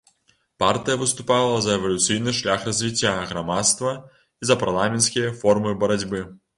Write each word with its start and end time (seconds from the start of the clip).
Партыя 0.61 0.97
выступала 1.01 1.59
за 1.65 1.73
эвалюцыйны 1.79 2.33
шлях 2.39 2.67
развіцця 2.71 3.13
грамадства 3.35 3.95
і 4.21 4.43
за 4.53 4.61
парламенцкія 4.67 5.39
формы 5.45 5.81
барацьбы. 5.87 6.29